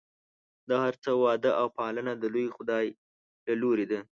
د 0.67 0.69
هر 0.83 0.93
څه 1.03 1.11
وده 1.21 1.51
او 1.61 1.67
پالنه 1.79 2.13
د 2.17 2.23
لوی 2.33 2.47
خدای 2.55 2.85
له 3.45 3.53
لورې 3.61 3.85
ده. 3.91 3.99